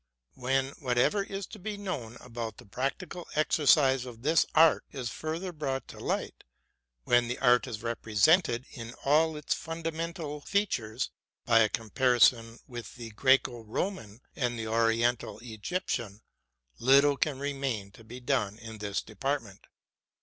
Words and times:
When 0.33 0.69
whatever 0.79 1.21
is 1.21 1.45
to 1.45 1.59
be 1.59 1.77
known 1.77 2.17
about 2.21 2.57
the 2.57 2.65
practical 2.65 3.27
exercise 3.35 4.03
of 4.03 4.23
this 4.23 4.47
art 4.55 4.83
is 4.91 5.11
further 5.11 5.53
brought 5.53 5.87
to 5.89 5.99
light, 5.99 6.43
when 7.03 7.27
the 7.27 7.37
art 7.37 7.67
is 7.67 7.83
represented 7.83 8.65
in 8.71 8.95
all 9.05 9.37
its 9.37 9.53
fundamental 9.53 10.41
features 10.41 11.11
by 11.45 11.59
a 11.59 11.69
compari 11.69 12.19
son 12.19 12.57
with 12.65 12.95
the 12.95 13.11
Graeco 13.11 13.63
Roman 13.63 14.21
and 14.35 14.57
the 14.57 14.65
Oriental 14.67 15.37
Egyptian, 15.43 16.23
little 16.79 17.15
can 17.15 17.37
remain 17.37 17.91
to 17.91 18.03
be 18.03 18.19
done 18.19 18.57
in 18.57 18.79
this 18.79 19.03
department. 19.03 19.67